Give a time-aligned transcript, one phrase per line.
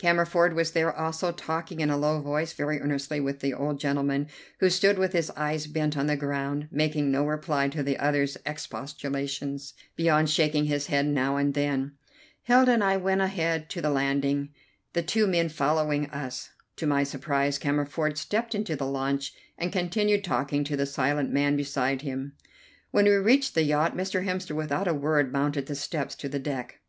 [0.00, 4.26] Cammerford was there also, talking in a low voice very earnestly with the old gentleman,
[4.58, 8.36] who stood with his eyes bent on the ground, making no reply to the other's
[8.44, 11.92] expostulations beyond shaking his head now and then.
[12.42, 14.48] Hilda and I went on ahead to the landing,
[14.92, 16.50] the two men following us.
[16.78, 21.54] To my surprise Cammerford stepped into the launch and continued talking to the silent man
[21.56, 22.32] beside him.
[22.90, 24.24] When we reached the yacht Mr.
[24.24, 26.80] Hemster without a word mounted the steps to the deck.